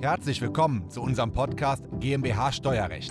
Herzlich 0.00 0.40
willkommen 0.40 0.88
zu 0.90 1.02
unserem 1.02 1.32
Podcast 1.32 1.82
GmbH 1.98 2.52
Steuerrecht. 2.52 3.10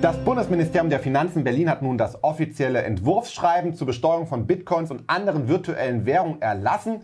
Das 0.00 0.16
Bundesministerium 0.24 0.90
der 0.90 0.98
Finanzen 0.98 1.44
Berlin 1.44 1.70
hat 1.70 1.82
nun 1.82 1.96
das 1.96 2.24
offizielle 2.24 2.82
Entwurfsschreiben 2.82 3.74
zur 3.74 3.86
Besteuerung 3.86 4.26
von 4.26 4.48
Bitcoins 4.48 4.90
und 4.90 5.04
anderen 5.06 5.46
virtuellen 5.46 6.04
Währungen 6.04 6.42
erlassen. 6.42 7.02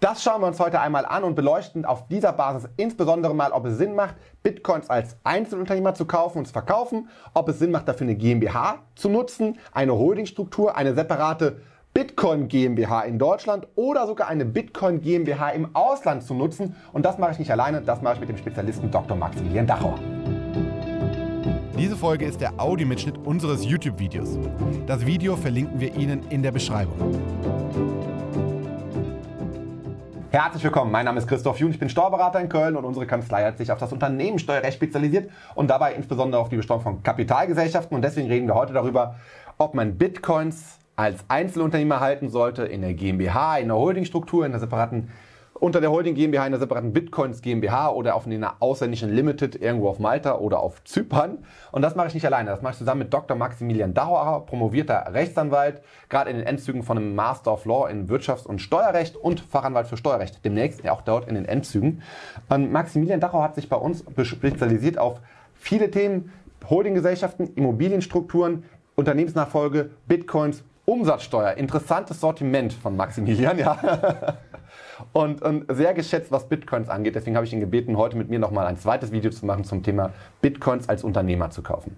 Das 0.00 0.22
schauen 0.22 0.42
wir 0.42 0.46
uns 0.46 0.60
heute 0.60 0.80
einmal 0.80 1.04
an 1.04 1.24
und 1.24 1.34
beleuchten 1.34 1.84
auf 1.84 2.06
dieser 2.06 2.32
Basis 2.32 2.70
insbesondere 2.76 3.34
mal, 3.34 3.50
ob 3.50 3.66
es 3.66 3.78
Sinn 3.78 3.96
macht, 3.96 4.14
Bitcoins 4.44 4.88
als 4.88 5.16
Einzelunternehmer 5.24 5.92
zu 5.94 6.04
kaufen 6.04 6.38
und 6.38 6.46
zu 6.46 6.52
verkaufen, 6.52 7.08
ob 7.34 7.48
es 7.48 7.58
Sinn 7.58 7.72
macht, 7.72 7.88
dafür 7.88 8.06
eine 8.06 8.14
GmbH 8.14 8.76
zu 8.94 9.08
nutzen, 9.08 9.58
eine 9.72 9.94
Holdingstruktur, 9.94 10.76
eine 10.76 10.94
separate 10.94 11.60
Bitcoin 11.94 12.46
GmbH 12.46 13.02
in 13.02 13.18
Deutschland 13.18 13.66
oder 13.74 14.06
sogar 14.06 14.28
eine 14.28 14.44
Bitcoin 14.44 15.00
GmbH 15.00 15.50
im 15.50 15.74
Ausland 15.74 16.22
zu 16.22 16.32
nutzen. 16.32 16.76
Und 16.92 17.04
das 17.04 17.18
mache 17.18 17.32
ich 17.32 17.40
nicht 17.40 17.50
alleine, 17.50 17.82
das 17.82 18.00
mache 18.00 18.14
ich 18.14 18.20
mit 18.20 18.28
dem 18.28 18.36
Spezialisten 18.36 18.92
Dr. 18.92 19.16
Maximilian 19.16 19.66
Dachauer. 19.66 19.98
Diese 21.76 21.96
Folge 21.96 22.24
ist 22.24 22.40
der 22.40 22.52
Audiomitschnitt 22.56 23.18
unseres 23.26 23.64
YouTube-Videos. 23.64 24.38
Das 24.86 25.04
Video 25.04 25.34
verlinken 25.34 25.80
wir 25.80 25.92
Ihnen 25.96 26.22
in 26.30 26.44
der 26.44 26.52
Beschreibung. 26.52 26.94
Herzlich 30.40 30.62
willkommen, 30.62 30.92
mein 30.92 31.04
Name 31.04 31.18
ist 31.18 31.26
Christoph 31.26 31.58
Jun, 31.58 31.72
ich 31.72 31.80
bin 31.80 31.88
Steuerberater 31.88 32.40
in 32.40 32.48
Köln 32.48 32.76
und 32.76 32.84
unsere 32.84 33.08
Kanzlei 33.08 33.42
hat 33.42 33.58
sich 33.58 33.72
auf 33.72 33.80
das 33.80 33.92
Unternehmenssteuerrecht 33.92 34.74
spezialisiert 34.74 35.32
und 35.56 35.68
dabei 35.68 35.94
insbesondere 35.94 36.40
auf 36.40 36.48
die 36.48 36.54
Besteuerung 36.54 36.84
von 36.84 37.02
Kapitalgesellschaften. 37.02 37.96
Und 37.96 38.02
deswegen 38.02 38.28
reden 38.28 38.46
wir 38.46 38.54
heute 38.54 38.72
darüber, 38.72 39.16
ob 39.58 39.74
man 39.74 39.98
Bitcoins 39.98 40.78
als 40.94 41.24
Einzelunternehmer 41.26 41.98
halten 41.98 42.28
sollte, 42.28 42.62
in 42.62 42.82
der 42.82 42.94
GmbH, 42.94 43.58
in 43.58 43.66
der 43.66 43.78
Holdingstruktur, 43.78 44.46
in 44.46 44.52
der 44.52 44.60
separaten 44.60 45.10
unter 45.60 45.80
der 45.80 45.90
Holding 45.90 46.14
GmbH 46.14 46.46
in 46.46 46.52
der 46.52 46.60
separaten 46.60 46.92
Bitcoins 46.92 47.42
GmbH 47.42 47.90
oder 47.90 48.14
auf 48.14 48.26
einer 48.26 48.56
ausländischen 48.60 49.10
Limited 49.10 49.60
irgendwo 49.60 49.88
auf 49.88 49.98
Malta 49.98 50.38
oder 50.38 50.60
auf 50.60 50.82
Zypern. 50.84 51.38
Und 51.72 51.82
das 51.82 51.94
mache 51.96 52.08
ich 52.08 52.14
nicht 52.14 52.26
alleine. 52.26 52.50
Das 52.50 52.62
mache 52.62 52.72
ich 52.72 52.78
zusammen 52.78 53.00
mit 53.00 53.12
Dr. 53.12 53.36
Maximilian 53.36 53.94
Dauer, 53.94 54.46
promovierter 54.46 55.12
Rechtsanwalt, 55.12 55.82
gerade 56.08 56.30
in 56.30 56.36
den 56.36 56.46
Endzügen 56.46 56.82
von 56.82 56.96
einem 56.96 57.14
Master 57.14 57.52
of 57.52 57.64
Law 57.64 57.88
in 57.88 58.08
Wirtschafts- 58.08 58.46
und 58.46 58.60
Steuerrecht 58.60 59.16
und 59.16 59.40
Fachanwalt 59.40 59.86
für 59.86 59.96
Steuerrecht. 59.96 60.44
Demnächst 60.44 60.88
auch 60.88 61.02
dort 61.02 61.28
in 61.28 61.34
den 61.34 61.44
Endzügen. 61.44 62.02
Und 62.48 62.72
Maximilian 62.72 63.20
Dachau 63.20 63.42
hat 63.42 63.54
sich 63.54 63.68
bei 63.68 63.76
uns 63.76 64.04
spezialisiert 64.22 64.98
auf 64.98 65.20
viele 65.54 65.90
Themen, 65.90 66.32
Holdinggesellschaften, 66.68 67.54
Immobilienstrukturen, 67.54 68.64
Unternehmensnachfolge, 68.94 69.90
Bitcoins, 70.06 70.64
Umsatzsteuer. 70.84 71.52
Interessantes 71.52 72.20
Sortiment 72.20 72.72
von 72.72 72.96
Maximilian, 72.96 73.58
ja. 73.58 74.38
und, 75.12 75.42
und 75.42 75.64
sehr 75.68 75.94
geschätzt, 75.94 76.32
was 76.32 76.48
Bitcoins 76.48 76.88
angeht. 76.88 77.14
Deswegen 77.14 77.36
habe 77.36 77.46
ich 77.46 77.52
ihn 77.52 77.60
gebeten, 77.60 77.96
heute 77.96 78.16
mit 78.16 78.28
mir 78.30 78.38
nochmal 78.38 78.66
ein 78.66 78.76
zweites 78.76 79.12
Video 79.12 79.30
zu 79.30 79.46
machen 79.46 79.64
zum 79.64 79.82
Thema 79.82 80.12
Bitcoins 80.40 80.88
als 80.88 81.04
Unternehmer 81.04 81.50
zu 81.50 81.62
kaufen. 81.62 81.96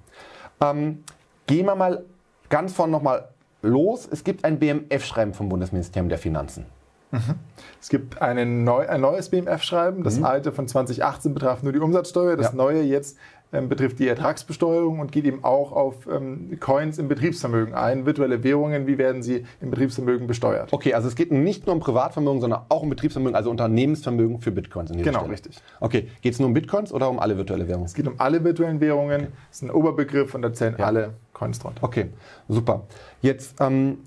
Ähm, 0.61 1.05
gehen 1.47 1.67
wir 1.67 1.75
mal 1.75 2.05
ganz 2.49 2.73
vorne 2.73 2.93
nochmal 2.93 3.29
los. 3.63 4.09
Es 4.11 4.25
gibt 4.25 4.45
ein 4.45 4.59
BMF-Schreiben 4.59 5.35
vom 5.35 5.49
Bundesministerium 5.49 6.09
der 6.09 6.19
Finanzen. 6.19 6.67
Mhm. 7.13 7.35
Es 7.81 7.89
gibt 7.89 8.21
neu, 8.21 8.89
ein 8.89 9.01
neues 9.01 9.31
BMF-Schreiben. 9.31 10.05
Das 10.05 10.19
mhm. 10.19 10.25
alte 10.25 10.53
von 10.53 10.69
2018 10.69 11.35
betraf 11.35 11.63
nur 11.63 11.73
die 11.73 11.81
Umsatzsteuer. 11.81 12.37
Das 12.37 12.49
ja. 12.49 12.55
neue 12.55 12.83
jetzt 12.83 13.17
betrifft 13.51 13.99
die 13.99 14.07
Ertragsbesteuerung 14.07 15.01
und 15.01 15.11
geht 15.11 15.25
eben 15.25 15.43
auch 15.43 15.73
auf 15.73 16.07
ähm, 16.07 16.57
Coins 16.61 16.99
im 16.99 17.09
Betriebsvermögen 17.09 17.75
ein. 17.75 18.07
Virtuelle 18.07 18.45
Währungen, 18.45 18.87
wie 18.87 18.97
werden 18.97 19.23
sie 19.23 19.45
im 19.61 19.71
Betriebsvermögen 19.71 20.29
besteuert? 20.29 20.73
Okay, 20.73 20.95
also 20.95 21.09
es 21.09 21.17
geht 21.17 21.33
nicht 21.33 21.67
nur 21.67 21.75
um 21.75 21.81
Privatvermögen, 21.81 22.41
sondern 22.41 22.63
auch 22.69 22.83
um 22.83 22.91
Betriebsvermögen, 22.91 23.35
also 23.35 23.51
Unternehmensvermögen 23.51 24.41
für 24.41 24.53
Bitcoins. 24.53 24.93
genau, 24.93 25.21
Stelle. 25.21 25.33
richtig. 25.33 25.59
Okay, 25.81 26.09
geht 26.23 26.35
es 26.35 26.39
nur 26.39 26.47
um 26.47 26.55
Bitcoins 26.55 26.93
oder 26.93 27.11
um 27.11 27.19
alle 27.19 27.37
virtuelle 27.37 27.67
Währungen? 27.67 27.87
Es 27.87 27.95
geht 27.95 28.07
um 28.07 28.15
alle 28.19 28.45
virtuellen 28.45 28.81
Währungen. 28.81 29.23
Okay. 29.23 29.31
Das 29.49 29.57
ist 29.57 29.63
ein 29.63 29.71
Oberbegriff 29.71 30.35
und 30.35 30.43
da 30.43 30.53
zählen 30.53 30.77
ja. 30.79 30.85
alle 30.85 31.15
Coins 31.33 31.59
drunter. 31.59 31.83
Okay, 31.83 32.07
super. 32.49 32.83
Jetzt 33.21 33.61
ähm, 33.61 33.99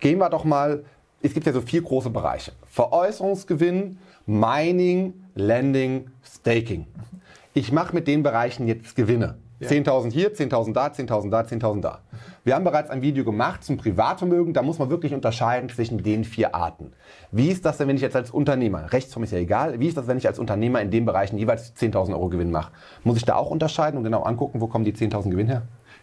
gehen 0.00 0.18
wir 0.18 0.28
doch 0.28 0.44
mal, 0.44 0.84
es 1.22 1.34
gibt 1.34 1.46
ja 1.46 1.52
so 1.52 1.60
vier 1.60 1.82
große 1.82 2.10
Bereiche. 2.10 2.50
Veräußerungsgewinn, 2.66 3.98
Mining, 4.26 5.14
Lending, 5.36 6.10
Staking 6.24 6.86
ich 7.54 7.72
mache 7.72 7.94
mit 7.94 8.06
den 8.06 8.22
Bereichen 8.22 8.66
jetzt 8.66 8.96
Gewinne. 8.96 9.38
Ja. 9.60 9.68
10.000 9.68 10.12
hier, 10.12 10.32
10.000 10.32 10.72
da, 10.72 10.86
10.000 10.86 11.30
da, 11.30 11.40
10.000 11.40 11.80
da. 11.80 11.98
Wir 12.44 12.54
haben 12.54 12.62
bereits 12.62 12.90
ein 12.90 13.02
Video 13.02 13.24
gemacht 13.24 13.64
zum 13.64 13.76
Privatvermögen. 13.76 14.54
Da 14.54 14.62
muss 14.62 14.78
man 14.78 14.88
wirklich 14.88 15.12
unterscheiden 15.12 15.68
zwischen 15.68 16.00
den 16.02 16.22
vier 16.22 16.54
Arten. 16.54 16.92
Wie 17.32 17.48
ist 17.48 17.64
das 17.64 17.76
denn, 17.76 17.88
wenn 17.88 17.96
ich 17.96 18.02
jetzt 18.02 18.14
als 18.14 18.30
Unternehmer, 18.30 18.92
Rechtsform 18.92 19.24
ist 19.24 19.32
ja 19.32 19.38
egal, 19.38 19.80
wie 19.80 19.88
ist 19.88 19.96
das, 19.96 20.06
wenn 20.06 20.16
ich 20.16 20.28
als 20.28 20.38
Unternehmer 20.38 20.80
in 20.80 20.92
den 20.92 21.04
Bereichen 21.04 21.38
jeweils 21.38 21.74
10.000 21.74 22.12
Euro 22.12 22.28
Gewinn 22.28 22.52
mache? 22.52 22.72
Muss 23.02 23.16
ich 23.16 23.24
da 23.24 23.34
auch 23.34 23.50
unterscheiden 23.50 23.98
und 23.98 24.04
genau 24.04 24.22
angucken, 24.22 24.60
wo 24.60 24.68
kommen 24.68 24.84
die 24.84 24.92
10.000 24.92 25.30
Gewinn 25.30 25.48
her? 25.48 25.62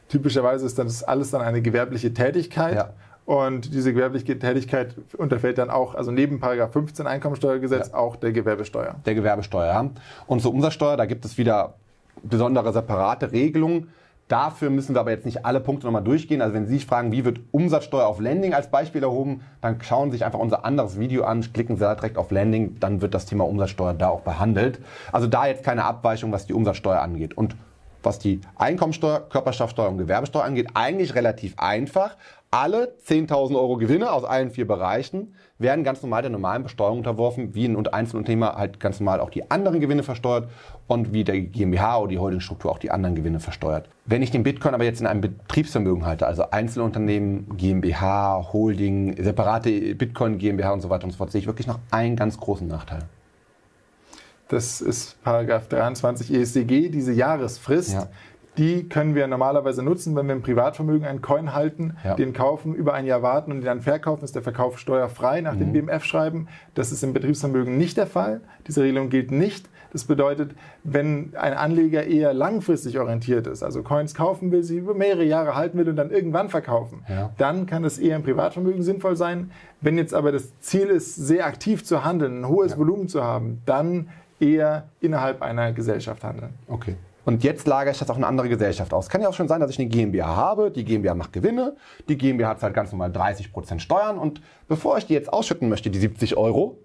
Typischerweise 0.09 0.66
ist 0.66 0.77
das 0.77 1.03
alles 1.03 1.31
dann 1.31 1.41
eine 1.41 1.62
gewerbliche 1.62 2.13
Tätigkeit. 2.13 2.75
Ja. 2.75 2.89
Und 3.25 3.74
diese 3.74 3.91
gewerbliche 3.91 4.38
Tätigkeit 4.38 4.96
unterfällt 5.18 5.58
dann 5.58 5.72
auch, 5.72 5.96
also 5.96 6.12
neben 6.12 6.40
Paragraph 6.40 6.74
15 6.74 7.08
Einkommensteuergesetz, 7.08 7.90
ja. 7.90 7.96
auch 7.96 8.16
der 8.18 8.31
Gewerbesteuer. 8.31 8.96
Der 9.06 9.16
Gewerbesteuer, 9.16 9.66
ja. 9.66 9.90
Und 10.28 10.41
zur 10.41 10.53
Umsatzsteuer, 10.53 10.96
da 10.96 11.06
gibt 11.06 11.25
es 11.25 11.38
wieder 11.38 11.74
besondere 12.22 12.72
separate 12.72 13.31
Regelungen. 13.31 13.90
Dafür 14.28 14.72
müssen 14.72 14.96
wir 14.96 15.02
aber 15.02 15.12
jetzt 15.12 15.25
nicht 15.25 15.46
alle 15.46 15.59
Punkte 15.59 15.86
nochmal 15.86 16.03
durchgehen. 16.03 16.41
Also 16.41 16.53
wenn 16.53 16.66
Sie 16.66 16.74
sich 16.74 16.86
fragen, 16.86 17.12
wie 17.12 17.25
wird 17.25 17.40
Umsatzsteuer 17.52 18.08
auf 18.08 18.19
Landing 18.19 18.53
als 18.53 18.69
Beispiel 18.72 19.03
erhoben, 19.03 19.42
dann 19.62 19.80
schauen 19.81 20.09
Sie 20.09 20.18
sich 20.18 20.25
einfach 20.25 20.40
unser 20.40 20.66
anderes 20.66 21.00
Video 21.00 21.24
an, 21.24 21.42
klicken 21.53 21.78
Sie 21.78 21.81
da 21.81 21.94
direkt 21.94 22.18
auf 22.18 22.31
Landing, 22.31 22.80
dann 22.80 23.02
wird 23.02 23.13
das 23.13 23.25
Thema 23.25 23.46
Umsatzsteuer 23.46 23.94
da 23.94 24.09
auch 24.09 24.22
behandelt. 24.22 24.80
Also 25.12 25.28
da 25.28 25.46
jetzt 25.46 25.63
keine 25.63 25.84
Abweichung, 25.84 26.31
was 26.31 26.47
die 26.47 26.53
Umsatzsteuer 26.53 27.02
angeht. 27.02 27.38
Und 27.38 27.56
was 28.06 28.19
die 28.19 28.40
Einkommensteuer, 28.56 29.19
Körperschaftsteuer 29.30 29.90
und 29.90 29.97
Gewerbesteuer 29.97 30.44
angeht, 30.44 30.69
eigentlich 30.74 31.16
relativ 31.16 31.56
einfach. 31.57 32.16
Alle 32.57 32.95
10.000 33.05 33.53
Euro 33.53 33.75
Gewinne 33.75 34.13
aus 34.13 34.23
allen 34.23 34.49
vier 34.49 34.66
Bereichen 34.66 35.35
werden 35.59 35.83
ganz 35.83 36.01
normal 36.01 36.21
der 36.21 36.31
normalen 36.31 36.63
Besteuerung 36.63 36.99
unterworfen, 36.99 37.53
wie 37.53 37.66
ein 37.66 37.75
Einzelunternehmer 37.85 38.55
halt 38.55 38.79
ganz 38.79 39.01
normal 39.01 39.19
auch 39.19 39.29
die 39.29 39.51
anderen 39.51 39.81
Gewinne 39.81 40.03
versteuert 40.03 40.47
und 40.88 41.11
wie 41.11 41.25
der 41.25 41.38
GmbH 41.41 41.97
oder 41.97 42.11
die 42.11 42.17
Holdingstruktur 42.17 42.71
auch 42.71 42.79
die 42.79 42.91
anderen 42.91 43.13
Gewinne 43.13 43.41
versteuert. 43.41 43.89
Wenn 44.05 44.21
ich 44.21 44.31
den 44.31 44.44
Bitcoin 44.44 44.73
aber 44.73 44.85
jetzt 44.85 45.01
in 45.01 45.05
einem 45.05 45.19
Betriebsvermögen 45.19 46.05
halte, 46.05 46.27
also 46.27 46.49
Einzelunternehmen, 46.49 47.57
GmbH, 47.57 48.53
Holding, 48.53 49.21
separate 49.21 49.94
Bitcoin, 49.94 50.38
GmbH 50.38 50.71
und 50.71 50.79
so 50.79 50.89
weiter 50.89 51.03
und 51.03 51.11
so 51.11 51.17
fort, 51.17 51.33
sehe 51.33 51.41
ich 51.41 51.47
wirklich 51.47 51.67
noch 51.67 51.79
einen 51.91 52.15
ganz 52.15 52.38
großen 52.38 52.69
Nachteil. 52.69 52.99
Das 54.47 54.79
ist 54.79 55.21
Paragraph 55.23 55.67
23 55.67 56.31
ESDG, 56.33 56.89
diese 56.89 57.11
Jahresfrist. 57.11 57.94
Ja. 57.94 58.07
Die 58.57 58.88
können 58.88 59.16
wir 59.16 59.27
normalerweise 59.27 59.83
nutzen, 59.83 60.16
wenn 60.16 60.27
wir 60.27 60.35
im 60.35 60.41
Privatvermögen 60.41 61.05
einen 61.05 61.21
Coin 61.21 61.53
halten, 61.53 61.97
ja. 62.03 62.16
den 62.16 62.33
kaufen, 62.33 62.73
über 62.73 62.93
ein 62.93 63.05
Jahr 63.05 63.21
warten 63.21 63.51
und 63.51 63.57
den 63.57 63.66
dann 63.66 63.81
verkaufen, 63.81 64.23
ist 64.23 64.35
der 64.35 64.41
Verkauf 64.41 64.79
steuerfrei 64.79 65.41
nach 65.41 65.55
mhm. 65.55 65.73
dem 65.73 65.73
BMF-Schreiben. 65.73 66.47
Das 66.73 66.91
ist 66.91 67.03
im 67.03 67.13
Betriebsvermögen 67.13 67.77
nicht 67.77 67.97
der 67.97 68.07
Fall. 68.07 68.41
Diese 68.67 68.83
Regelung 68.83 69.09
gilt 69.09 69.31
nicht. 69.31 69.69
Das 69.95 70.03
bedeutet, 70.03 70.51
wenn 70.83 71.31
ein 71.38 71.53
Anleger 71.53 72.05
eher 72.05 72.33
langfristig 72.33 72.99
orientiert 72.99 73.47
ist, 73.47 73.63
also 73.63 73.81
Coins 73.81 74.13
kaufen 74.13 74.51
will, 74.51 74.61
sie 74.61 74.77
über 74.77 74.94
mehrere 74.94 75.23
Jahre 75.23 75.55
halten 75.55 75.77
will 75.77 75.88
und 75.88 75.95
dann 75.95 76.11
irgendwann 76.11 76.49
verkaufen, 76.49 77.05
ja. 77.07 77.31
dann 77.38 77.65
kann 77.65 77.85
es 77.85 77.97
eher 77.97 78.17
im 78.17 78.23
Privatvermögen 78.23 78.83
sinnvoll 78.83 79.15
sein. 79.15 79.51
Wenn 79.79 79.97
jetzt 79.97 80.13
aber 80.13 80.33
das 80.33 80.59
Ziel 80.59 80.88
ist, 80.88 81.15
sehr 81.15 81.45
aktiv 81.45 81.85
zu 81.85 82.03
handeln, 82.03 82.41
ein 82.41 82.47
hohes 82.49 82.73
ja. 82.73 82.77
Volumen 82.77 83.07
zu 83.07 83.23
haben, 83.23 83.61
dann 83.65 84.09
eher 84.38 84.89
innerhalb 84.99 85.41
einer 85.41 85.71
Gesellschaft 85.71 86.25
handeln. 86.25 86.55
Okay. 86.67 86.95
Und 87.25 87.44
jetzt 87.44 87.68
lagere 87.68 87.91
ich 87.91 88.00
das 88.00 88.09
auch 88.09 88.18
in 88.18 88.24
eine 88.24 88.28
andere 88.28 88.50
Gesellschaft 88.50 88.94
aus. 88.94 89.09
Kann 89.09 89.22
ja 89.22 89.28
auch 89.28 89.34
schon 89.34 89.47
sein, 89.47 89.59
dass 89.59 89.72
ich 89.72 89.80
eine 89.80 89.90
GmbH 89.90 90.36
habe. 90.36 90.72
Die 90.72 90.86
GmbH 90.86 91.16
macht 91.16 91.34
Gewinne. 91.34 91.75
Die 92.08 92.18
GmbH 92.18 92.50
hat 92.50 92.62
halt 92.62 92.75
ganz 92.75 92.91
normal 92.91 93.10
30% 93.10 93.80
Steuern. 93.80 94.18
Und 94.19 94.42
bevor 94.68 94.98
ich 94.98 95.07
die 95.07 95.13
jetzt 95.13 95.33
ausschütten 95.33 95.68
möchte, 95.68 95.89
die 95.89 96.00
70 96.00 96.38
Euro, 96.38 96.77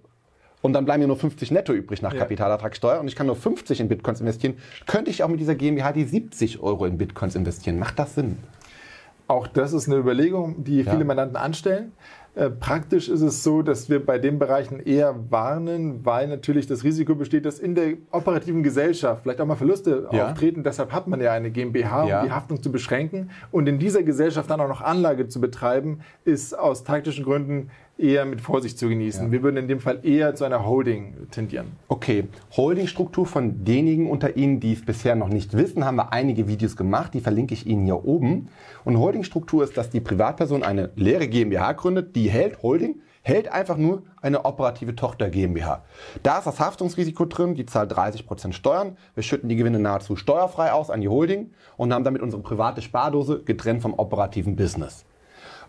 und 0.63 0.73
dann 0.73 0.85
bleiben 0.85 1.01
mir 1.01 1.07
nur 1.07 1.17
50 1.17 1.51
netto 1.53 1.73
übrig 1.73 2.03
nach 2.03 2.13
ja. 2.13 2.19
Kapitalertragssteuer 2.19 3.01
und 3.01 3.09
ich 3.09 3.17
kann 3.17 3.27
nur 3.27 3.37
50 3.37 3.81
in 3.81 3.89
Bitcoins 3.89 4.21
investieren, 4.21 4.59
könnte 4.87 5.11
ich 5.11 5.23
auch 5.23 5.29
mit 5.29 5.41
dieser 5.41 5.55
GmbH 5.55 5.93
die 5.93 6.05
70 6.05 6.61
Euro 6.63 6.85
in 6.85 6.99
Bitcoins 6.99 7.35
investieren. 7.35 7.79
Macht 7.79 7.99
das 7.99 8.15
Sinn? 8.15 8.37
Auch 9.27 9.47
das 9.47 9.73
ist 9.73 9.87
eine 9.87 9.97
Überlegung, 9.97 10.65
die 10.65 10.83
viele 10.83 10.99
ja. 10.99 11.05
Mandanten 11.05 11.37
anstellen. 11.37 11.93
Äh, 12.35 12.51
praktisch 12.51 13.09
ist 13.09 13.23
es 13.23 13.43
so, 13.43 13.63
dass 13.63 13.91
wir 13.91 14.05
bei 14.05 14.19
den 14.19 14.39
Bereichen 14.39 14.79
eher 14.79 15.15
warnen, 15.31 16.05
weil 16.05 16.29
natürlich 16.29 16.67
das 16.67 16.85
Risiko 16.85 17.15
besteht, 17.15 17.45
dass 17.45 17.59
in 17.59 17.75
der 17.75 17.95
operativen 18.13 18.63
Gesellschaft 18.63 19.23
vielleicht 19.23 19.41
auch 19.41 19.47
mal 19.47 19.57
Verluste 19.57 20.09
ja. 20.13 20.27
auftreten. 20.27 20.63
Deshalb 20.63 20.93
hat 20.93 21.09
man 21.09 21.21
ja 21.21 21.33
eine 21.33 21.51
GmbH, 21.51 22.03
um 22.03 22.09
ja. 22.09 22.25
die 22.25 22.31
Haftung 22.31 22.63
zu 22.63 22.71
beschränken. 22.71 23.31
Und 23.51 23.69
in 23.69 23.79
dieser 23.79 24.03
Gesellschaft 24.03 24.49
dann 24.49 24.61
auch 24.61 24.69
noch 24.69 24.81
Anlage 24.81 25.27
zu 25.29 25.41
betreiben, 25.41 26.01
ist 26.25 26.57
aus 26.57 26.85
taktischen 26.85 27.25
Gründen 27.25 27.71
eher 28.01 28.25
mit 28.25 28.41
Vorsicht 28.41 28.79
zu 28.79 28.89
genießen. 28.89 29.27
Ja. 29.27 29.33
Wir 29.33 29.43
würden 29.43 29.57
in 29.59 29.69
dem 29.69 29.81
Fall 29.81 30.01
eher 30.03 30.35
zu 30.35 30.45
einer 30.45 30.67
Holding 30.67 31.15
tendieren. 31.31 31.73
Okay, 31.89 32.25
Holdingstruktur 32.57 33.27
von 33.27 33.65
denjenigen 33.65 34.09
unter 34.09 34.37
Ihnen, 34.37 34.61
die 34.61 34.73
es 34.73 34.85
bisher 34.85 35.15
noch 35.15 35.29
nicht 35.29 35.57
wissen, 35.57 35.85
haben 35.85 35.97
wir 35.97 36.13
einige 36.13 36.49
Videos 36.49 36.77
gemacht, 36.77 37.15
die 37.15 37.21
verlinke 37.21 37.55
ich 37.55 37.67
Ihnen 37.67 37.85
hier 37.85 38.05
oben. 38.05 38.49
Und 38.85 38.99
Holdingstruktur 38.99 39.63
ist, 39.65 39.77
dass 39.77 39.91
die 39.91 40.01
Privatperson 40.01 40.63
eine 40.63 40.91
leere 40.97 41.29
GmbH 41.29 41.73
gründet, 41.73 42.17
die 42.17 42.20
hält 42.29 42.63
Holding, 42.63 43.01
hält 43.23 43.51
einfach 43.53 43.77
nur 43.77 44.03
eine 44.23 44.45
operative 44.45 44.97
Tochter 44.97 45.31
GmbH. 45.31 45.85
Da 46.23 46.39
ist 46.39 46.47
das 46.47 46.59
Haftungsrisiko 46.59 47.25
drin, 47.27 47.55
die 47.55 47.67
zahlt 47.67 47.93
30% 47.93 48.53
Steuern. 48.53 48.97
Wir 49.15 49.23
schütten 49.23 49.49
die 49.49 49.57
Gewinne 49.57 49.79
nahezu 49.79 50.17
steuerfrei 50.17 50.73
aus 50.73 50.91
an 50.91 51.01
die 51.01 51.09
Holding 51.09 51.51
und 51.77 51.93
haben 51.93 52.05
damit 52.05 52.23
unsere 52.23 52.43
private 52.43 52.83
Spardose 52.83 53.43
getrennt 53.43 53.83
vom 53.83 53.95
operativen 53.95 54.57
Business. 54.57 55.05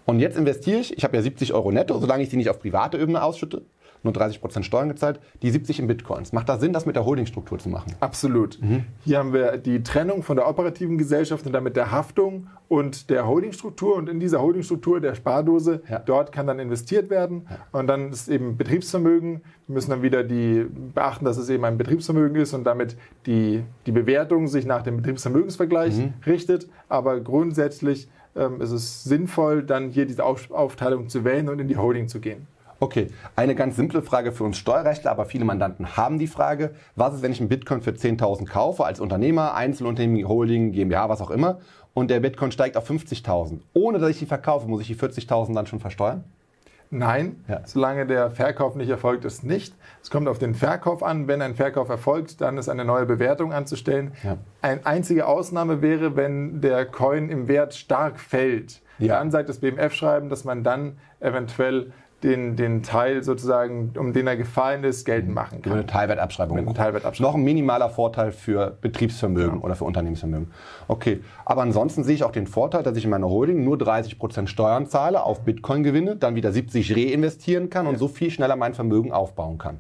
Und 0.06 0.20
jetzt 0.20 0.38
investiere 0.38 0.80
ich, 0.80 0.98
ich 0.98 1.04
habe 1.04 1.16
ja 1.16 1.22
70 1.22 1.54
Euro 1.54 1.72
netto, 1.72 2.00
solange 2.00 2.24
ich 2.24 2.30
die 2.30 2.38
nicht 2.38 2.50
auf 2.50 2.60
private 2.60 2.98
Ebene 2.98 3.22
ausschütte, 3.24 3.64
nur 4.04 4.14
30 4.14 4.42
Prozent 4.42 4.66
Steuern 4.66 4.90
gezahlt, 4.90 5.20
die 5.42 5.52
70 5.52 5.80
in 5.80 5.88
Bitcoins. 5.88 6.34
Macht 6.34 6.50
da 6.50 6.58
Sinn, 6.58 6.74
das 6.74 6.86
mit 6.86 6.96
der 6.96 7.06
Holdingstruktur 7.06 7.60
zu 7.60 7.70
machen? 7.70 7.94
Absolut. 8.00 8.60
Mhm. 8.62 8.86
Hier 9.04 9.20
haben 9.20 9.34
wir 9.34 9.58
die 9.58 9.84
Trennung 9.84 10.24
von 10.24 10.36
der 10.36 10.48
operativen 10.48 10.98
Gesellschaft 10.98 11.46
und 11.46 11.54
damit 11.54 11.76
der 11.76 11.92
Haftung 11.92 12.48
und 12.68 13.10
der 13.10 13.28
Holdingstruktur. 13.28 13.96
Und 13.96 14.10
in 14.10 14.20
dieser 14.20 14.42
Holdingstruktur 14.42 15.00
der 15.00 15.16
Spardose, 15.16 15.82
ja. 15.90 16.00
dort 16.00 16.32
kann 16.32 16.48
dann 16.48 16.60
investiert 16.60 17.10
werden. 17.10 17.48
Ja. 17.50 17.80
Und 17.80 17.88
dann 17.88 18.12
ist 18.12 18.30
eben 18.30 18.58
Betriebsvermögen. 18.58 19.42
Wir 19.68 19.74
müssen 19.74 19.92
dann 19.92 20.02
wieder 20.02 20.24
die 20.24 20.66
beachten, 20.94 21.26
dass 21.26 21.38
es 21.38 21.50
eben 21.50 21.64
ein 21.66 21.78
Betriebsvermögen 21.78 22.38
ist 22.42 22.54
und 22.54 22.64
damit 22.64 22.96
die, 23.26 23.64
die 23.86 23.92
Bewertung 23.92 24.48
sich 24.48 24.66
nach 24.66 24.82
dem 24.82 24.98
Betriebsvermögensvergleich 24.98 25.98
mhm. 25.98 26.14
richtet. 26.26 26.68
Aber 26.90 27.20
grundsätzlich 27.20 28.10
ähm, 28.36 28.62
ist 28.62 28.72
es 28.72 29.04
sinnvoll, 29.04 29.64
dann 29.64 29.90
hier 29.90 30.06
diese 30.06 30.24
Aufteilung 30.24 31.10
zu 31.10 31.24
wählen 31.24 31.50
und 31.50 31.60
in 31.60 31.68
die 31.68 31.78
Holding 31.78 32.08
zu 32.08 32.20
gehen. 32.20 32.48
Okay, 32.82 33.12
eine 33.36 33.54
ganz 33.54 33.76
simple 33.76 34.02
Frage 34.02 34.32
für 34.32 34.44
uns 34.44 34.58
Steuerrechtler, 34.58 35.12
aber 35.12 35.26
viele 35.26 35.46
Mandanten 35.46 35.98
haben 35.98 36.18
die 36.18 36.26
Frage, 36.26 36.72
was 36.96 37.14
ist, 37.14 37.22
wenn 37.22 37.32
ich 37.32 37.40
einen 37.40 37.48
Bitcoin 37.48 37.84
für 37.84 37.92
10.000 37.92 38.48
kaufe, 38.48 38.86
als 38.86 39.00
Unternehmer, 39.00 39.54
Einzelunternehmen, 39.54 40.28
Holding, 40.28 40.72
GmbH, 40.72 41.08
was 41.08 41.22
auch 41.22 41.30
immer, 41.30 41.60
und 41.94 42.10
der 42.10 42.20
Bitcoin 42.22 42.52
steigt 42.52 42.76
auf 42.78 42.90
50.000. 42.90 43.60
Ohne 43.74 44.00
dass 44.00 44.10
ich 44.10 44.18
die 44.18 44.26
verkaufe, 44.26 44.68
muss 44.68 44.82
ich 44.82 44.88
die 44.88 44.96
40.000 44.96 45.54
dann 45.54 45.68
schon 45.68 45.80
versteuern? 45.80 46.24
Nein, 46.90 47.46
ja. 47.48 47.62
solange 47.66 48.08
der 48.08 48.32
Verkauf 48.32 48.76
nicht 48.76 48.90
erfolgt 48.90 49.26
ist, 49.26 49.44
nicht. 49.44 49.76
Es 50.02 50.10
kommt 50.10 50.28
auf 50.28 50.40
den 50.40 50.56
Verkauf 50.56 51.04
an. 51.04 51.28
Wenn 51.28 51.44
ein 51.44 51.54
Verkauf 51.54 51.88
erfolgt, 51.88 52.42
dann 52.42 52.58
ist 52.58 52.68
eine 52.68 52.84
neue 52.84 53.06
Bewertung 53.06 53.54
anzustellen. 53.54 54.14
Ja. 54.24 54.38
Eine 54.64 54.88
einzige 54.88 55.28
Ausnahme 55.28 55.84
wäre, 55.84 56.16
wenn 56.16 56.62
der 56.62 56.86
Coin 56.86 57.30
im 57.30 57.48
Wert 57.48 57.76
stark 57.76 58.20
fällt. 58.20 58.82
Ja. 58.98 59.20
Dann 59.20 59.30
sagt 59.30 59.50
das 59.50 59.60
BMF-Schreiben, 59.60 60.30
dass 60.30 60.46
man 60.46 60.64
dann 60.64 60.98
eventuell 61.20 61.94
den, 62.24 62.56
den 62.56 62.84
Teil 62.84 63.24
sozusagen, 63.24 63.94
um 63.98 64.14
den 64.14 64.28
er 64.28 64.38
gefallen 64.38 64.84
ist, 64.84 65.06
geltend 65.06 65.34
machen 65.34 65.62
kann. 65.62 65.74
Eine 65.74 65.86
Teilwertabschreibung. 65.86 66.56
Mit 66.56 66.66
einer 66.66 66.76
Teilwertabschreibung. 66.76 67.32
Noch 67.32 67.38
ein 67.38 67.44
minimaler 67.44 67.90
Vorteil 67.90 68.32
für 68.32 68.78
Betriebsvermögen 68.82 69.60
ja. 69.60 69.64
oder 69.64 69.76
für 69.76 69.86
Unternehmensvermögen. 69.86 70.52
Okay, 70.88 71.22
aber 71.46 71.64
ansonsten 71.64 72.04
sehe 72.04 72.16
ich 72.16 72.24
auch 72.24 72.32
den 72.32 72.48
Vorteil, 72.48 72.84
dass 72.84 72.96
ich 72.96 73.06
in 73.06 73.10
meiner 73.10 73.28
Holding 73.28 73.64
nur 73.64 73.78
30% 73.78 74.48
Steuern 74.48 74.86
zahle, 74.86 75.24
auf 75.24 75.42
Bitcoin 75.42 75.84
gewinne, 75.84 76.16
dann 76.16 76.36
wieder 76.36 76.52
70 76.52 76.96
reinvestieren 76.96 77.70
kann 77.70 77.86
ja. 77.86 77.92
und 77.92 77.98
so 77.98 78.08
viel 78.08 78.30
schneller 78.30 78.56
mein 78.56 78.74
Vermögen 78.74 79.12
aufbauen 79.12 79.58
kann. 79.58 79.80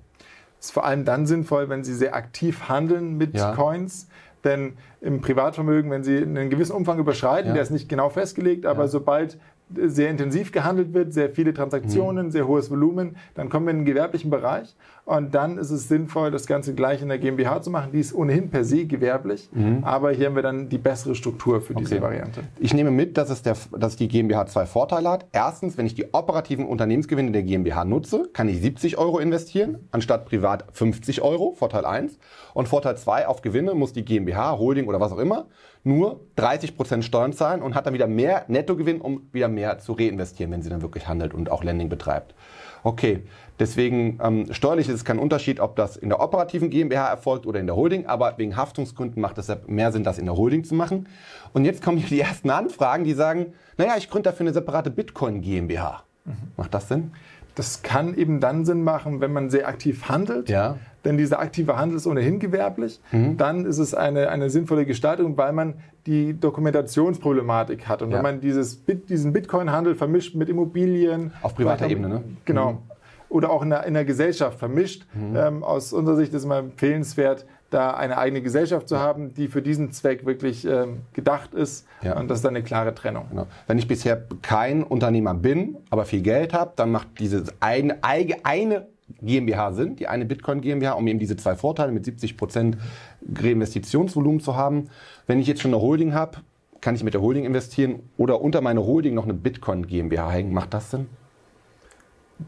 Ist 0.59 0.71
vor 0.71 0.85
allem 0.85 1.05
dann 1.05 1.25
sinnvoll, 1.25 1.69
wenn 1.69 1.83
Sie 1.83 1.93
sehr 1.93 2.15
aktiv 2.15 2.69
handeln 2.69 3.17
mit 3.17 3.35
ja. 3.35 3.53
Coins. 3.53 4.07
Denn 4.43 4.73
im 5.01 5.21
Privatvermögen, 5.21 5.91
wenn 5.91 6.03
Sie 6.03 6.17
einen 6.17 6.49
gewissen 6.49 6.75
Umfang 6.75 6.97
überschreiten, 6.99 7.49
ja. 7.49 7.53
der 7.53 7.63
ist 7.63 7.69
nicht 7.69 7.89
genau 7.89 8.09
festgelegt, 8.09 8.65
aber 8.65 8.83
ja. 8.83 8.87
sobald 8.87 9.37
sehr 9.75 10.09
intensiv 10.09 10.51
gehandelt 10.51 10.93
wird, 10.93 11.13
sehr 11.13 11.29
viele 11.29 11.53
Transaktionen, 11.53 12.27
mhm. 12.27 12.31
sehr 12.31 12.47
hohes 12.47 12.69
Volumen, 12.69 13.15
dann 13.35 13.49
kommen 13.49 13.65
wir 13.65 13.71
in 13.71 13.79
den 13.79 13.85
gewerblichen 13.85 14.29
Bereich 14.29 14.75
und 15.05 15.33
dann 15.35 15.57
ist 15.57 15.71
es 15.71 15.87
sinnvoll, 15.87 16.31
das 16.31 16.47
Ganze 16.47 16.73
gleich 16.73 17.01
in 17.01 17.09
der 17.09 17.17
GmbH 17.17 17.61
zu 17.61 17.69
machen. 17.69 17.91
Die 17.91 17.99
ist 17.99 18.13
ohnehin 18.13 18.49
per 18.49 18.63
se 18.63 18.85
gewerblich, 18.85 19.49
mhm. 19.51 19.83
aber 19.83 20.11
hier 20.11 20.27
haben 20.27 20.35
wir 20.35 20.43
dann 20.43 20.69
die 20.69 20.77
bessere 20.77 21.15
Struktur 21.15 21.61
für 21.61 21.73
diese 21.73 21.95
okay. 21.95 22.03
Variante. 22.03 22.43
Ich 22.59 22.73
nehme 22.73 22.91
mit, 22.91 23.17
dass, 23.17 23.29
es 23.29 23.41
der, 23.41 23.55
dass 23.77 23.95
die 23.95 24.07
GmbH 24.07 24.45
zwei 24.45 24.65
Vorteile 24.65 25.09
hat. 25.09 25.25
Erstens, 25.31 25.77
wenn 25.77 25.85
ich 25.85 25.95
die 25.95 26.13
operativen 26.13 26.65
Unternehmensgewinne 26.65 27.31
der 27.31 27.43
GmbH 27.43 27.85
nutze, 27.85 28.29
kann 28.33 28.47
ich 28.47 28.61
70 28.61 28.97
Euro 28.97 29.19
investieren, 29.19 29.79
anstatt 29.91 30.25
privat 30.25 30.65
50 30.71 31.21
Euro, 31.21 31.53
Vorteil 31.53 31.85
1. 31.85 32.19
Und 32.53 32.67
Vorteil 32.67 32.97
2, 32.97 33.27
auf 33.27 33.41
Gewinne 33.41 33.73
muss 33.73 33.93
die 33.93 34.05
GmbH, 34.05 34.57
Holding 34.57 34.87
oder 34.87 34.99
was 34.99 35.11
auch 35.11 35.19
immer, 35.19 35.47
nur 35.83 36.19
30% 36.37 37.01
Steuern 37.01 37.33
zahlen 37.33 37.61
und 37.61 37.75
hat 37.75 37.85
dann 37.85 37.93
wieder 37.93 38.07
mehr 38.07 38.45
Nettogewinn, 38.47 39.01
um 39.01 39.27
wieder 39.31 39.47
mehr 39.47 39.60
zu 39.79 39.93
reinvestieren, 39.93 40.51
wenn 40.51 40.61
sie 40.61 40.69
dann 40.69 40.81
wirklich 40.81 41.07
handelt 41.07 41.33
und 41.33 41.51
auch 41.51 41.63
Lending 41.63 41.89
betreibt. 41.89 42.33
Okay, 42.83 43.23
deswegen 43.59 44.19
ähm, 44.23 44.51
steuerlich 44.51 44.87
ist 44.87 44.95
es 44.95 45.05
kein 45.05 45.19
Unterschied, 45.19 45.59
ob 45.59 45.75
das 45.75 45.97
in 45.97 46.09
der 46.09 46.19
operativen 46.19 46.69
GmbH 46.69 47.07
erfolgt 47.09 47.45
oder 47.45 47.59
in 47.59 47.67
der 47.67 47.75
Holding, 47.75 48.07
aber 48.07 48.37
wegen 48.37 48.57
Haftungsgründen 48.57 49.21
macht 49.21 49.37
es 49.37 49.51
mehr 49.67 49.91
Sinn, 49.91 50.03
das 50.03 50.17
in 50.17 50.25
der 50.25 50.35
Holding 50.35 50.63
zu 50.63 50.73
machen. 50.73 51.07
Und 51.53 51.65
jetzt 51.65 51.83
kommen 51.83 51.97
hier 51.97 52.09
die 52.09 52.21
ersten 52.21 52.49
Anfragen, 52.49 53.03
die 53.03 53.13
sagen, 53.13 53.53
naja, 53.77 53.93
ich 53.97 54.09
gründe 54.09 54.29
dafür 54.29 54.45
eine 54.45 54.53
separate 54.53 54.89
Bitcoin 54.89 55.41
GmbH. 55.41 56.03
Mhm. 56.25 56.33
Macht 56.57 56.73
das 56.73 56.87
Sinn? 56.87 57.11
Das 57.55 57.81
kann 57.81 58.15
eben 58.15 58.39
dann 58.39 58.63
Sinn 58.63 58.83
machen, 58.83 59.19
wenn 59.19 59.33
man 59.33 59.49
sehr 59.49 59.67
aktiv 59.67 60.07
handelt. 60.07 60.49
Ja. 60.49 60.77
Denn 61.03 61.17
dieser 61.17 61.39
aktive 61.39 61.77
Handel 61.77 61.97
ist 61.97 62.07
ohnehin 62.07 62.39
gewerblich. 62.39 63.01
Mhm. 63.11 63.37
Dann 63.37 63.65
ist 63.65 63.79
es 63.79 63.93
eine, 63.93 64.29
eine 64.29 64.49
sinnvolle 64.49 64.85
Gestaltung, 64.85 65.35
weil 65.37 65.51
man 65.51 65.75
die 66.05 66.39
Dokumentationsproblematik 66.39 67.87
hat. 67.87 68.01
Und 68.01 68.11
ja. 68.11 68.17
wenn 68.17 68.23
man 68.23 68.41
dieses 68.41 68.75
Bit, 68.75 69.09
diesen 69.09 69.33
Bitcoin-Handel 69.33 69.95
vermischt 69.95 70.35
mit 70.35 70.47
Immobilien. 70.47 71.33
Auf 71.41 71.55
privater 71.55 71.89
Ebene, 71.89 72.07
ne? 72.07 72.23
Genau. 72.45 72.73
Mhm. 72.73 72.77
Oder 73.29 73.49
auch 73.49 73.63
in 73.63 73.69
der, 73.69 73.85
in 73.85 73.93
der 73.93 74.05
Gesellschaft 74.05 74.59
vermischt. 74.59 75.05
Mhm. 75.13 75.35
Ähm, 75.35 75.63
aus 75.63 75.93
unserer 75.93 76.15
Sicht 76.17 76.31
ist 76.33 76.39
es 76.39 76.45
immer 76.45 76.57
empfehlenswert, 76.57 77.45
da 77.71 77.91
eine 77.91 78.17
eigene 78.17 78.41
Gesellschaft 78.41 78.87
zu 78.87 78.99
haben, 78.99 79.33
die 79.33 79.47
für 79.47 79.61
diesen 79.61 79.91
Zweck 79.91 80.25
wirklich 80.25 80.65
ähm, 80.65 80.99
gedacht 81.13 81.53
ist. 81.53 81.87
Ja. 82.03 82.19
Und 82.19 82.29
das 82.29 82.39
ist 82.39 82.45
dann 82.45 82.55
eine 82.55 82.63
klare 82.63 82.93
Trennung. 82.93 83.25
Genau. 83.29 83.47
Wenn 83.65 83.77
ich 83.77 83.87
bisher 83.87 84.21
kein 84.41 84.83
Unternehmer 84.83 85.33
bin, 85.33 85.77
aber 85.89 86.05
viel 86.05 86.21
Geld 86.21 86.53
habe, 86.53 86.73
dann 86.75 86.91
macht 86.91 87.07
diese 87.19 87.43
eine, 87.59 87.97
eine 88.03 88.87
GmbH 89.21 89.73
Sinn, 89.73 89.95
die 89.95 90.07
eine 90.07 90.25
Bitcoin 90.25 90.61
GmbH, 90.61 90.93
um 90.93 91.07
eben 91.07 91.19
diese 91.19 91.35
zwei 91.37 91.55
Vorteile 91.55 91.91
mit 91.91 92.05
70 92.05 92.37
Prozent 92.37 92.77
Reinvestitionsvolumen 93.33 94.41
zu 94.41 94.55
haben. 94.55 94.89
Wenn 95.27 95.39
ich 95.39 95.47
jetzt 95.47 95.61
schon 95.61 95.73
eine 95.73 95.81
Holding 95.81 96.13
habe, 96.13 96.37
kann 96.81 96.95
ich 96.95 97.03
mit 97.03 97.13
der 97.13 97.21
Holding 97.21 97.45
investieren 97.45 97.99
oder 98.17 98.41
unter 98.41 98.61
meine 98.61 98.83
Holding 98.85 99.13
noch 99.13 99.23
eine 99.23 99.33
Bitcoin 99.33 99.87
GmbH 99.87 100.31
hängen. 100.31 100.53
Macht 100.53 100.73
das 100.73 100.91
Sinn? 100.91 101.07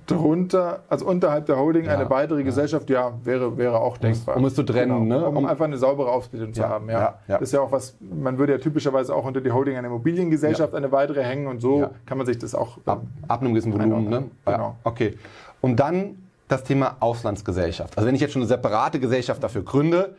Drunter, 0.05 0.83
also 0.89 1.05
unterhalb 1.05 1.45
der 1.45 1.57
Holding 1.57 1.85
ja, 1.85 1.91
eine 1.91 2.09
weitere 2.09 2.39
ja. 2.39 2.45
Gesellschaft, 2.45 2.89
ja, 2.89 3.13
wäre, 3.23 3.57
wäre 3.57 3.79
auch 3.79 3.97
denkbar. 3.97 4.37
Um 4.37 4.45
es 4.45 4.55
zu 4.55 4.63
trennen, 4.63 5.09
genau, 5.09 5.19
ne? 5.19 5.27
Um, 5.27 5.37
um, 5.37 5.45
einfach 5.45 5.65
eine 5.65 5.77
saubere 5.77 6.09
Aufsplittung 6.09 6.49
ja, 6.49 6.53
zu 6.53 6.69
haben, 6.69 6.89
ja. 6.89 7.19
Das 7.27 7.41
ist 7.41 7.53
ja 7.53 7.61
auch 7.61 7.71
was, 7.71 7.95
man 7.99 8.37
würde 8.37 8.53
ja 8.53 8.59
typischerweise 8.59 9.15
auch 9.15 9.25
unter 9.25 9.41
die 9.41 9.51
Holding 9.51 9.77
eine 9.77 9.87
Immobiliengesellschaft 9.87 10.75
eine 10.75 10.91
weitere 10.91 11.23
hängen 11.23 11.47
und 11.47 11.61
so 11.61 11.89
kann 12.05 12.17
man 12.17 12.27
sich 12.27 12.37
das 12.37 12.55
auch 12.55 12.77
ab, 12.85 13.03
ab 13.27 13.41
einem 13.41 13.53
gewissen 13.53 13.73
Volumen, 13.73 14.09
ne? 14.09 14.23
Genau. 14.45 14.75
Okay. 14.83 15.17
Und 15.61 15.79
dann 15.79 16.17
das 16.47 16.63
Thema 16.63 16.97
Auslandsgesellschaft. 16.99 17.97
Also 17.97 18.07
wenn 18.07 18.15
ich 18.15 18.21
jetzt 18.21 18.33
schon 18.33 18.41
eine 18.41 18.49
separate 18.49 18.99
Gesellschaft 18.99 19.43
dafür 19.43 19.63
gründe, 19.63 20.15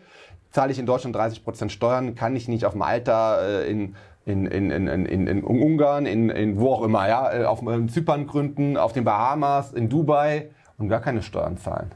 zahle 0.50 0.72
ich 0.72 0.78
in 0.78 0.86
Deutschland 0.86 1.14
30 1.16 1.44
Prozent 1.44 1.72
Steuern, 1.72 2.14
kann 2.14 2.34
ich 2.36 2.48
nicht 2.48 2.64
auf 2.64 2.74
Malta 2.74 3.40
äh, 3.40 3.70
in 3.70 3.96
in, 4.26 4.46
in, 4.46 4.70
in, 4.70 4.86
in, 4.86 5.26
in 5.26 5.44
Ungarn, 5.44 6.06
in, 6.06 6.30
in 6.30 6.58
wo 6.58 6.72
auch 6.72 6.82
immer, 6.82 7.08
ja, 7.08 7.32
äh, 7.32 7.44
auf 7.44 7.60
Zypern 7.88 8.26
gründen, 8.26 8.76
auf 8.76 8.92
den 8.92 9.04
Bahamas, 9.04 9.72
in 9.72 9.88
Dubai 9.88 10.50
und 10.78 10.88
gar 10.88 11.00
keine 11.00 11.22
Steuern 11.22 11.56
zahlen? 11.58 11.90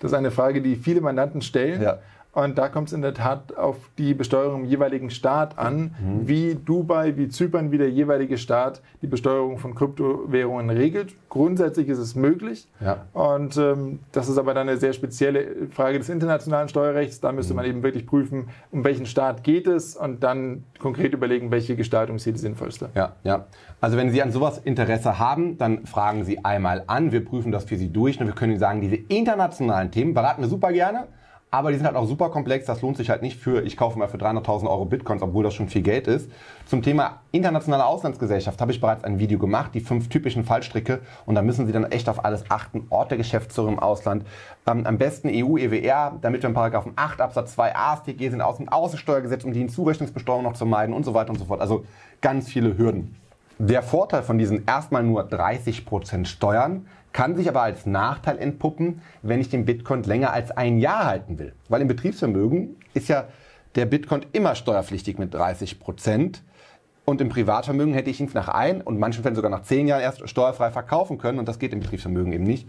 Das 0.00 0.12
ist 0.12 0.16
eine 0.16 0.30
Frage, 0.30 0.62
die 0.62 0.76
viele 0.76 1.00
Mandanten 1.00 1.42
stellen. 1.42 1.82
Ja. 1.82 1.98
Und 2.34 2.58
da 2.58 2.68
kommt 2.68 2.88
es 2.88 2.92
in 2.92 3.02
der 3.02 3.14
Tat 3.14 3.56
auf 3.56 3.76
die 3.96 4.12
Besteuerung 4.12 4.64
im 4.64 4.68
jeweiligen 4.68 5.10
Staat 5.10 5.56
an, 5.56 5.94
mhm. 6.00 6.28
wie 6.28 6.56
Dubai, 6.56 7.16
wie 7.16 7.28
Zypern, 7.28 7.70
wie 7.70 7.78
der 7.78 7.90
jeweilige 7.90 8.38
Staat 8.38 8.82
die 9.02 9.06
Besteuerung 9.06 9.58
von 9.58 9.74
Kryptowährungen 9.74 10.68
regelt. 10.70 11.14
Grundsätzlich 11.28 11.88
ist 11.88 11.98
es 11.98 12.16
möglich. 12.16 12.66
Ja. 12.80 13.06
Und 13.12 13.56
ähm, 13.56 14.00
das 14.10 14.28
ist 14.28 14.36
aber 14.38 14.52
dann 14.52 14.68
eine 14.68 14.78
sehr 14.78 14.92
spezielle 14.92 15.68
Frage 15.70 15.98
des 15.98 16.08
internationalen 16.08 16.68
Steuerrechts. 16.68 17.20
Da 17.20 17.30
müsste 17.30 17.52
mhm. 17.52 17.56
man 17.56 17.66
eben 17.66 17.82
wirklich 17.84 18.06
prüfen, 18.06 18.48
um 18.72 18.82
welchen 18.84 19.06
Staat 19.06 19.44
geht 19.44 19.68
es 19.68 19.96
und 19.96 20.24
dann 20.24 20.64
konkret 20.80 21.14
überlegen, 21.14 21.52
welche 21.52 21.76
Gestaltung 21.76 22.16
ist 22.16 22.24
hier 22.24 22.32
die 22.32 22.40
sinnvollste. 22.40 22.90
Ja, 22.94 23.12
ja. 23.22 23.46
Also 23.80 23.96
wenn 23.96 24.10
Sie 24.10 24.22
an 24.22 24.32
sowas 24.32 24.58
Interesse 24.64 25.18
haben, 25.20 25.56
dann 25.56 25.86
fragen 25.86 26.24
Sie 26.24 26.44
einmal 26.44 26.82
an. 26.88 27.12
Wir 27.12 27.24
prüfen 27.24 27.52
das 27.52 27.64
für 27.64 27.76
Sie 27.76 27.92
durch 27.92 28.20
und 28.20 28.26
wir 28.26 28.34
können 28.34 28.52
Ihnen 28.52 28.60
sagen, 28.60 28.80
diese 28.80 28.96
internationalen 28.96 29.90
Themen 29.92 30.14
beraten 30.14 30.42
wir 30.42 30.48
super 30.48 30.72
gerne. 30.72 31.06
Aber 31.54 31.70
die 31.70 31.76
sind 31.76 31.86
halt 31.86 31.94
auch 31.94 32.08
super 32.08 32.30
komplex. 32.30 32.66
Das 32.66 32.82
lohnt 32.82 32.96
sich 32.96 33.10
halt 33.10 33.22
nicht 33.22 33.38
für, 33.38 33.62
ich 33.62 33.76
kaufe 33.76 33.96
mal 33.96 34.08
für 34.08 34.16
300.000 34.16 34.68
Euro 34.68 34.86
Bitcoins, 34.86 35.22
obwohl 35.22 35.44
das 35.44 35.54
schon 35.54 35.68
viel 35.68 35.82
Geld 35.82 36.08
ist. 36.08 36.28
Zum 36.66 36.82
Thema 36.82 37.20
internationale 37.30 37.86
Auslandsgesellschaft 37.86 38.60
habe 38.60 38.72
ich 38.72 38.80
bereits 38.80 39.04
ein 39.04 39.20
Video 39.20 39.38
gemacht, 39.38 39.70
die 39.72 39.78
fünf 39.78 40.08
typischen 40.08 40.44
Fallstricke. 40.44 40.98
Und 41.26 41.36
da 41.36 41.42
müssen 41.42 41.66
Sie 41.66 41.72
dann 41.72 41.84
echt 41.84 42.08
auf 42.08 42.24
alles 42.24 42.50
achten. 42.50 42.88
Ort 42.90 43.12
der 43.12 43.18
Geschäftsführung 43.18 43.74
im 43.74 43.78
Ausland. 43.78 44.26
Ähm, 44.66 44.84
am 44.84 44.98
besten 44.98 45.28
EU, 45.28 45.56
EWR, 45.56 46.18
damit 46.20 46.42
wir 46.42 46.48
in 46.48 46.54
Paragraphen 46.54 46.94
8 46.96 47.20
Absatz 47.20 47.54
2 47.54 47.76
AStG 47.76 48.30
sind, 48.30 48.42
Außen- 48.42 48.62
und 48.62 48.70
Außensteuergesetz, 48.70 49.44
um 49.44 49.52
die 49.52 49.60
Hinzurechnungsbesteuerung 49.60 50.42
noch 50.42 50.54
zu 50.54 50.66
meiden 50.66 50.92
und 50.92 51.04
so 51.04 51.14
weiter 51.14 51.30
und 51.30 51.38
so 51.38 51.44
fort. 51.44 51.60
Also 51.60 51.84
ganz 52.20 52.48
viele 52.48 52.76
Hürden. 52.76 53.14
Der 53.58 53.84
Vorteil 53.84 54.24
von 54.24 54.38
diesen 54.38 54.64
erstmal 54.66 55.04
nur 55.04 55.28
30% 55.28 56.26
Steuern 56.26 56.86
kann 57.14 57.36
sich 57.36 57.48
aber 57.48 57.62
als 57.62 57.86
Nachteil 57.86 58.38
entpuppen, 58.38 59.00
wenn 59.22 59.40
ich 59.40 59.48
den 59.48 59.64
Bitcoin 59.64 60.02
länger 60.02 60.32
als 60.32 60.50
ein 60.50 60.78
Jahr 60.78 61.06
halten 61.06 61.38
will. 61.38 61.54
Weil 61.68 61.80
im 61.80 61.88
Betriebsvermögen 61.88 62.76
ist 62.92 63.08
ja 63.08 63.28
der 63.76 63.86
Bitcoin 63.86 64.26
immer 64.32 64.56
steuerpflichtig 64.56 65.16
mit 65.16 65.32
30 65.32 65.78
Prozent. 65.78 66.42
Und 67.04 67.20
im 67.20 67.28
Privatvermögen 67.28 67.94
hätte 67.94 68.10
ich 68.10 68.20
ihn 68.20 68.28
nach 68.34 68.48
ein 68.48 68.80
und 68.80 68.98
manchen 68.98 69.22
Fällen 69.22 69.36
sogar 69.36 69.50
nach 69.50 69.62
zehn 69.62 69.86
Jahren 69.86 70.02
erst 70.02 70.28
steuerfrei 70.28 70.72
verkaufen 70.72 71.16
können. 71.18 71.38
Und 71.38 71.46
das 71.46 71.60
geht 71.60 71.72
im 71.72 71.80
Betriebsvermögen 71.80 72.32
eben 72.32 72.44
nicht 72.44 72.68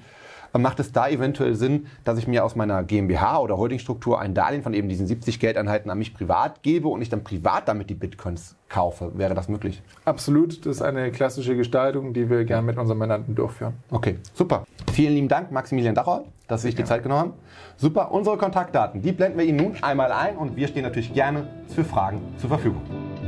macht 0.54 0.80
es 0.80 0.92
da 0.92 1.08
eventuell 1.08 1.56
Sinn, 1.56 1.88
dass 2.04 2.18
ich 2.18 2.28
mir 2.28 2.44
aus 2.44 2.56
meiner 2.56 2.84
GmbH 2.84 3.40
oder 3.40 3.58
Holdingstruktur 3.58 4.20
ein 4.20 4.34
Darlehen 4.34 4.64
von 4.64 4.74
eben 4.74 4.90
diesen 4.90 5.08
70 5.08 5.40
Geldeinheiten 5.40 5.92
an 5.92 5.98
mich 5.98 6.14
privat 6.14 6.64
gebe 6.64 6.88
und 6.88 7.02
ich 7.02 7.10
dann 7.10 7.24
privat 7.24 7.68
damit 7.68 7.90
die 7.90 7.96
Bitcoins 7.96 8.56
kaufe? 8.70 9.12
Wäre 9.16 9.36
das 9.36 9.50
möglich? 9.50 9.82
Absolut. 10.06 10.66
Das 10.66 10.78
ist 10.78 10.82
eine 10.82 11.12
klassische 11.12 11.56
Gestaltung, 11.56 12.14
die 12.14 12.30
wir 12.30 12.46
gerne 12.46 12.66
mit 12.66 12.78
unseren 12.78 12.98
Mandanten 12.98 13.36
durchführen. 13.36 13.74
Okay, 13.92 14.18
super. 14.34 14.66
Vielen 14.92 15.14
lieben 15.14 15.28
Dank, 15.28 15.52
Maximilian 15.52 15.96
Dachauer, 15.96 16.26
dass 16.48 16.62
Sie 16.62 16.70
sich 16.70 16.76
die 16.76 16.84
Zeit 16.84 17.04
genommen 17.04 17.22
haben. 17.22 17.34
Super. 17.78 18.12
Unsere 18.12 18.38
Kontaktdaten, 18.38 19.02
die 19.02 19.12
blenden 19.12 19.38
wir 19.38 19.46
Ihnen 19.46 19.58
nun 19.58 19.76
einmal 19.82 20.12
ein 20.12 20.38
und 20.38 20.56
wir 20.56 20.68
stehen 20.68 20.84
natürlich 20.84 21.14
gerne 21.14 21.48
für 21.68 21.84
Fragen 21.84 22.22
zur 22.38 22.50
Verfügung. 22.50 22.82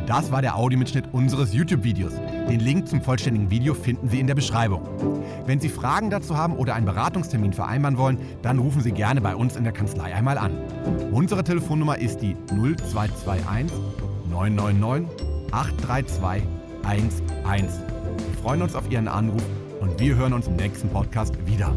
Das 0.08 0.32
war 0.32 0.42
der 0.42 0.56
Audiomitschnitt 0.56 1.04
unseres 1.12 1.54
YouTube-Videos. 1.54 2.14
Den 2.50 2.62
Link 2.62 2.88
zum 2.88 3.02
vollständigen 3.02 3.52
Video 3.52 3.74
finden 3.74 4.08
Sie 4.08 4.22
in 4.22 4.28
der 4.28 4.36
Beschreibung. 4.36 4.82
Wenn 5.46 5.60
Sie 5.60 5.68
Fragen 5.68 6.10
dazu 6.10 6.38
haben 6.38 6.56
oder 6.56 6.76
einen 6.76 6.86
Beratungstermin 6.86 7.52
vereinbaren 7.52 7.98
wollen, 7.98 8.18
dann 8.42 8.58
rufen 8.58 8.82
Sie 8.82 8.94
gerne 8.94 9.20
bei 9.20 9.36
uns 9.36 9.58
in 9.58 9.66
der 9.66 9.74
Kanzlei 9.74 10.16
einmal 10.16 10.38
an. 10.38 10.58
Unsere 11.12 11.44
Telefonnummer 11.44 11.98
ist 11.98 12.22
die 12.22 12.38
0221 12.50 13.78
999 14.32 15.28
832 15.52 16.48
11. 16.90 17.22
Wir 17.52 18.42
freuen 18.42 18.62
uns 18.62 18.76
auf 18.76 18.90
Ihren 18.90 19.10
Anruf 19.10 19.44
und 19.82 20.00
wir 20.00 20.16
hören 20.16 20.32
uns 20.32 20.48
im 20.48 20.56
nächsten 20.56 20.88
Podcast 20.88 21.36
wieder. 21.46 21.76